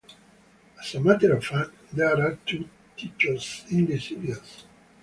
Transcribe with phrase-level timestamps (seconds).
[0.81, 2.67] As a matter of fact, there are two
[2.97, 4.65] Tychos in the series.